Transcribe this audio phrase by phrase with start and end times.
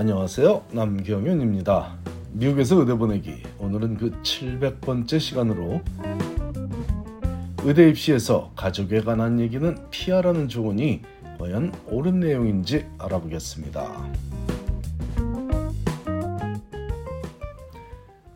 [0.00, 0.66] 안녕하세요.
[0.70, 1.98] 남경윤입니다.
[2.30, 3.42] 미국에서 의대 보내기.
[3.58, 5.82] 오늘은 그 700번째 시간으로
[7.64, 11.02] 의대 입시에서 가족에 관한 얘기는 피하라는 조언이
[11.40, 14.08] 과연 옳은 내용인지 알아보겠습니다.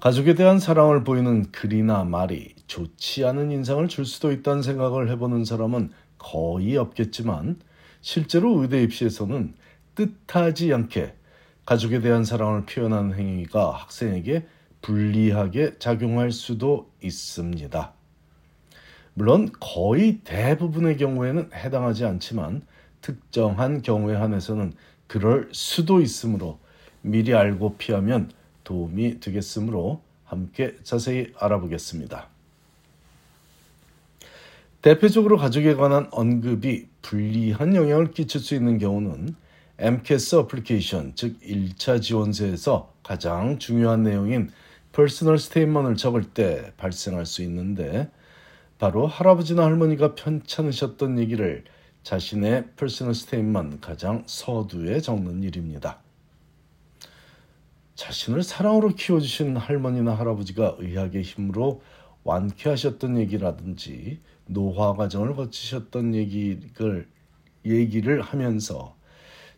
[0.01, 5.93] 가족에 대한 사랑을 보이는 글이나 말이 좋지 않은 인상을 줄 수도 있다는 생각을 해보는 사람은
[6.19, 7.61] 거의 없겠지만
[8.01, 9.55] 실제로 의대 입시에서는
[9.95, 11.22] 뜻하지 않게
[11.65, 14.47] 가족에 대한 사랑을 표현하는 행위가 학생에게
[14.83, 17.93] 불리하게 작용할 수도 있습니다.
[19.15, 22.63] 물론 거의 대부분의 경우에는 해당하지 않지만
[23.01, 24.73] 특정한 경우에 한해서는
[25.07, 26.59] 그럴 수도 있으므로
[27.03, 28.31] 미리 알고 피하면
[28.65, 32.29] 도움이 되겠으므로 함께 자세히 알아보겠습니다.
[34.81, 39.37] 대표적으로 가족에 관한 언급이 불리한 영향을 끼칠 수 있는 경우는
[39.83, 44.53] AMCAS application, 즉 1차 지원서에서 가장 중요한 내용인
[44.93, 48.09] personal statement를 적을 때 발생할 수 있는데
[48.79, 51.65] 바로 할아버지나 할머니가 편찮으셨던 얘기를
[52.05, 55.99] 자신의 personal statement 가장 서두에 적는 일입니다.
[57.97, 61.83] 자신을 사랑으로 키워주신 할머니나 할아버지가 의학의 힘으로
[62.23, 67.09] 완쾌하셨던 얘기라든지 노화 과정을 거치셨던 얘기를
[67.65, 68.95] 얘기를 하면서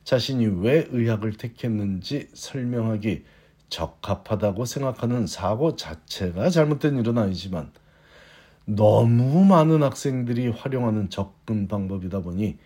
[0.05, 3.25] 자신이 왜 의학을 택했는지 설명하기
[3.69, 7.73] 적합하다고 생각하는 사고 자체가 잘못된 일은 아니지만
[8.67, 12.57] 너무 많은 학생들이 활용하는 접근 방법이다 보니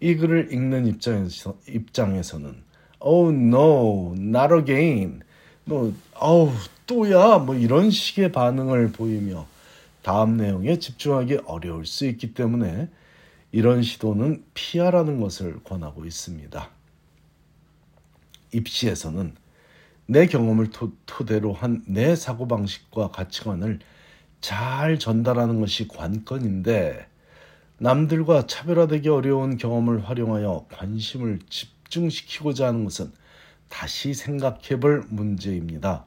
[0.00, 2.68] 이 글을 읽는 입장에서, 입장에서는
[3.00, 5.20] Oh no, not again.
[5.64, 6.50] 뭐, 아우,
[6.86, 7.38] 또야?
[7.38, 9.46] 뭐 이런 식의 반응을 보이며
[10.02, 12.88] 다음 내용에 집중하기 어려울 수 있기 때문에
[13.52, 16.77] 이런 시도는 피하라는 것을 권하고 있습니다.
[18.52, 19.34] 입시에서는
[20.06, 23.80] 내 경험을 토, 토대로 한 내 사고방식과 가치관을
[24.40, 27.06] 잘 전달하는 것이 관건인데
[27.78, 33.12] 남들과 차별화되기 어려운 경험을 활용하여 관심을 집중시키고자 하는 것은
[33.68, 36.06] 다시 생각해 볼 문제입니다.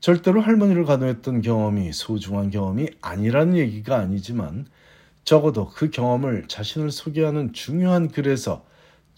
[0.00, 4.66] 절대로 할머니를 간호했던 경험이 소중한 경험이 아니라는 얘기가 아니지만
[5.24, 8.64] 적어도 그 경험을 자신을 소개하는 중요한 글에서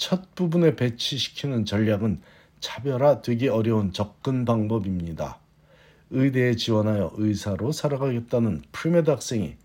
[0.01, 2.23] 첫 부분에 배치시키는 전략은
[2.61, 5.39] 차별화되기 어려운 접근 방법입니다.
[6.09, 9.57] 의대에 지원하여 의사로 살아가겠다는 premed 학생이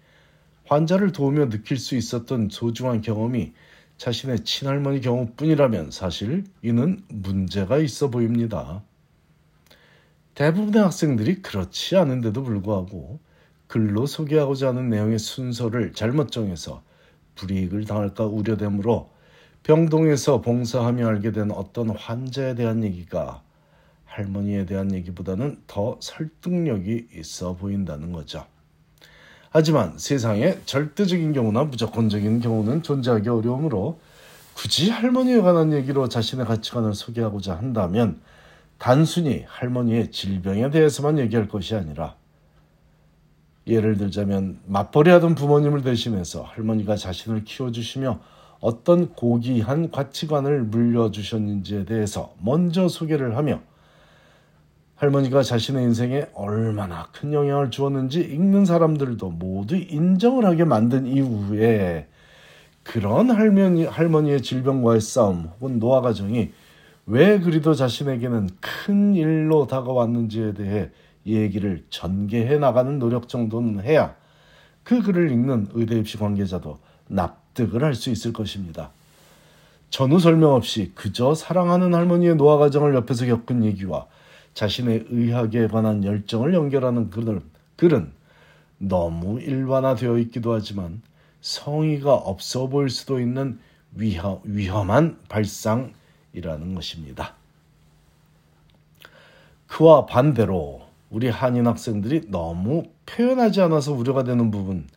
[0.66, 3.54] 환자를 도우며 느낄 수 있었던 소중한 경험이
[3.98, 8.84] 자신의 친할머니 경우뿐이라면 사실 이는 문제가 있어 보입니다.
[10.34, 13.20] 대부분의 학생들이 그렇지 않은데도 불구하고
[13.68, 16.84] 글로 소개하고자 하는 내용의 순서를 잘못 정해서
[17.36, 19.15] 불이익을 당할까 우려되므로
[19.66, 23.42] 병동에서 봉사하며 알게 된 어떤 환자에 대한 얘기가
[24.06, 28.46] 할머니에 대한 얘기보다는 더 설득력이 있어 보인다는 거죠.
[29.50, 34.00] 하지만 세상에 절대적인 경우나 무조건적인 경우는 존재하기 어려우므로
[34.54, 38.22] 굳이 할머니에 관한 얘기로 자신의 가치관을 소개하고자 한다면
[38.78, 42.16] 단순히 할머니의 질병에 대해서만 얘기할 것이 아니라
[43.66, 52.88] 예를 들자면 맞벌이 하던 부모님을 대신해서 할머니가 자신을 키워주시며 어떤 고귀한 가치관을 물려주셨는지에 대해서 먼저
[52.88, 53.62] 소개를 하며
[54.96, 62.08] 할머니가 자신의 인생에 얼마나 큰 영향을 주었는지 읽는 사람들도 모두 인정을 하게 만든 이후에
[62.84, 66.52] 그런 할머니, 할머니의 질병과의 싸움 혹은 노화 과정이
[67.08, 70.92] 왜 그리도 자신에게는 큰 일로 다가왔는지에 대해
[71.26, 74.16] 얘기를 전개해 나가는 노력 정도는 해야
[74.84, 76.78] 그 글을 읽는 의대 입시 관계자도
[77.08, 78.92] 납 납득을 할 수 있을 것입니다.
[79.90, 84.06] 전후 설명 없이 그저 사랑하는 할머니의 노화 과정을 옆에서 겪은 얘기와
[84.54, 87.42] 자신의 의학에 관한 열정을 연결하는 글은,
[87.78, 88.12] 글은
[88.78, 91.02] 너무 일반화되어 있기도 하지만
[91.42, 93.60] 성의가 없어 보일 수도 있는
[93.96, 97.36] 위험, 위험한 발상이라는 것입니다.
[99.68, 104.88] 그와 반대로 우리 한인 학생들이 너무 표현하지 않아서 우려가 되는 부분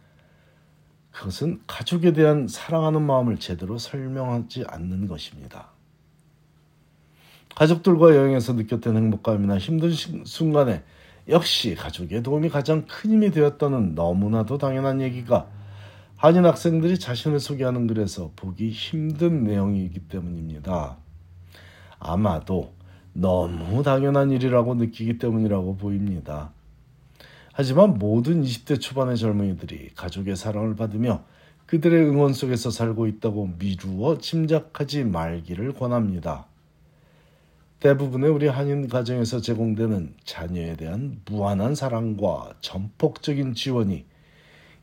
[1.13, 5.71] 그것은 가족에 대한 사랑하는 마음을 제대로 설명하지 않는 것입니다.
[7.55, 9.91] 가족들과 여행에서 느꼈던 행복감이나 힘든
[10.25, 10.85] 순간에
[11.29, 15.49] 역시 가족의 도움이 가장 큰 힘이 되었다는 너무나도 당연한 얘기가
[16.17, 20.97] 한인 학생들이 자신을 소개하는 글에서 보기 힘든 내용이기 때문입니다.
[21.99, 22.73] 아마도
[23.13, 26.53] 너무 당연한 일이라고 느끼기 때문이라고 보입니다.
[27.61, 31.25] 하지만 모든 20대 초반의 젊은이들이 가족의 사랑을 받으며
[31.67, 36.47] 그들의 응원 속에서 살고 있다고 미루어 짐작하지 말기를 권합니다.
[37.81, 44.05] 대부분의 우리 한인 가정에서 제공되는 자녀에 대한 무한한 사랑과 전폭적인 지원이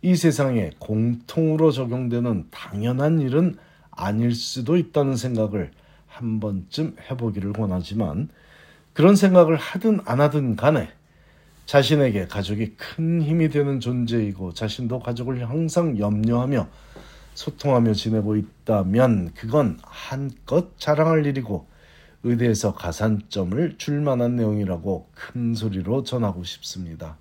[0.02, 3.56] 이 세상에 공통으로 적용되는 당연한 일은
[3.90, 5.72] 아닐 수도 있다는 생각을
[6.08, 8.28] 한 번쯤 해보기를 권하지만
[8.92, 10.90] 그런 생각을 하든 안 하든 간에
[11.66, 16.68] 자신에게 가족이 큰 힘이 되는 존재이고 자신도 가족을 항상 염려하며
[17.34, 21.68] 소통하며 지내고 있다면 그건 한껏 자랑할 일이고
[22.24, 27.18] 의대에서 가산점을 줄 만한 내용이라고 큰 소리로 전하고 싶습니다.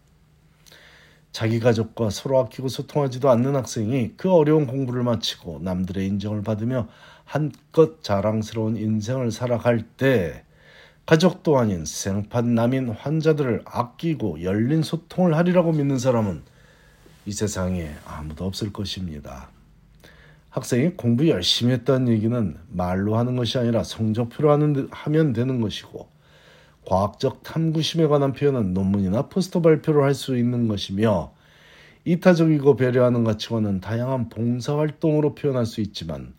[1.32, 6.88] 자기 가족과 서로 아끼고 소통하지도 않는 학생이 그 어려운 공부를 마치고 남들의 인정을 받으며
[7.24, 10.44] 한껏 자랑스러운 인생을 살아갈 때
[11.06, 16.42] 가족도 아닌 생판 남인 환자들을 아끼고 열린 소통을 하리라고 믿는 사람은
[17.26, 19.48] 이 세상에 아무도 없을 것입니다.
[20.48, 26.08] 학생이 공부 열심히 했다는 얘기는 말로 하는 것이 아니라 성적표로 하는, 하면 되는 것이고
[26.86, 31.32] 과학적 탐구심에 관한 표현은 논문이나 포스터 발표로 할 수 있는 것이며
[32.06, 36.34] 이타적이고 배려하는 가치관은 다양한 봉사활동으로 표현할 수 있지만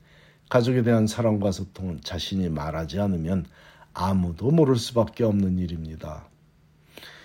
[0.50, 3.46] 가족에 대한 사랑과 소통은 자신이 말하지 않으면
[3.96, 6.28] 아무도 모를 수밖에 없는 일입니다.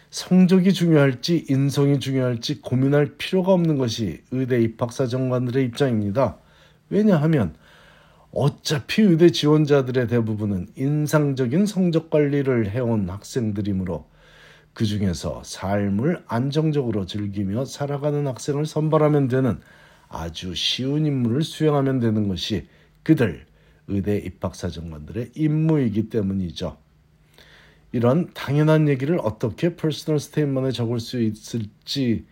[0.09, 6.39] 성적이 중요할지 인성이 중요할지 고민할 필요가 없는 것이 의대 입학사 정관들의 입장입니다.
[6.89, 7.55] 왜냐하면
[8.33, 14.09] 어차피 의대 지원자들의 대부분은 인상적인 성적 관리를 해온 학생들이므로
[14.73, 19.61] 그 중에서 삶을 안정적으로 즐기며 살아가는 학생을 선발하면 되는
[20.09, 22.69] 아주 쉬운 임무를 수행하면 되는 것이
[23.03, 23.47] 그들
[23.91, 26.77] 의대 입학사정관들의 임무이기 때문이죠.
[27.93, 32.25] 이런 당연한 얘기를 어떻게 personal statement에 적을 수 있을지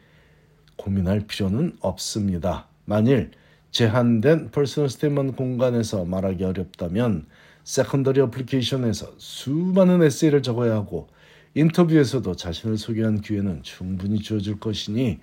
[0.76, 2.68] 고민할 필요는 없습니다.
[2.84, 3.32] 만일
[3.72, 7.26] 제한된 personal statement 공간에서 말하기 어렵다면
[7.64, 11.08] secondary application에서 수많은 에세이를 적어야 하고
[11.54, 15.18] 인터뷰에서도 자신을 소개할 기회는 충분히 주어질 것이니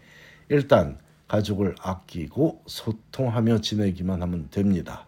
[0.50, 5.08] 일단 가족을 아끼고 소통하며 지내기만 하면 됩니다.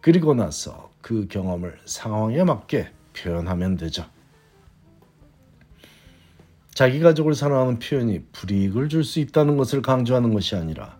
[0.00, 4.04] 그리고 나서 그 경험을 상황에 맞게 표현하면 되죠.
[6.72, 10.98] 자기 가족을 사랑하는 표현이 불이익을 줄 수 있다는 것을 강조하는 것이 아니라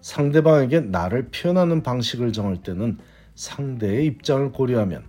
[0.00, 2.98] 상대방에게 나를 표현하는 방식을 정할 때는
[3.34, 5.04] 상대의 입장을 고려하면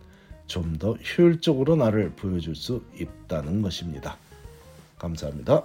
[0.46, 4.18] 좀 더 효율적으로 나를 보여줄 수 있다는 것입니다.
[5.00, 5.64] 감사합니다.